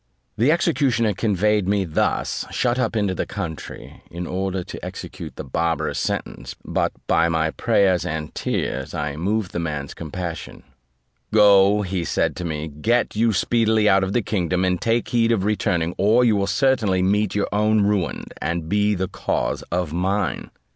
The 0.35 0.51
executioner 0.51 1.13
conveyed 1.13 1.67
me 1.67 1.85
thus 1.85 2.43
shut 2.49 2.79
up 2.79 2.95
into 2.95 3.13
the 3.13 3.27
country, 3.27 4.01
in 4.09 4.25
order 4.25 4.63
to 4.63 4.83
execute 4.83 5.35
the 5.35 5.43
barbarous 5.43 5.99
sentence; 5.99 6.55
but 6.65 6.91
by 7.05 7.29
my 7.29 7.51
prayers 7.51 8.03
and 8.03 8.33
tears, 8.33 8.95
I 8.95 9.15
moved 9.15 9.51
the 9.51 9.59
man's 9.59 9.93
compassion: 9.93 10.63
"Go," 11.31 11.83
said 11.83 12.31
he 12.31 12.33
to 12.33 12.43
me, 12.45 12.67
"get 12.69 13.15
you 13.15 13.31
speedily 13.31 13.87
out 13.87 14.03
of 14.03 14.13
the 14.13 14.23
kingdom, 14.23 14.65
and 14.65 14.81
take 14.81 15.09
heed 15.09 15.31
of 15.31 15.43
returning, 15.45 15.93
or 15.99 16.25
you 16.25 16.35
will 16.35 16.47
certainly 16.47 17.03
meet 17.03 17.35
your 17.35 17.47
own 17.51 17.81
ruin, 17.81 18.23
and 18.41 18.67
be 18.67 18.95
the 18.95 19.07
cause 19.07 19.61
of 19.71 19.93
mine." 19.93 20.49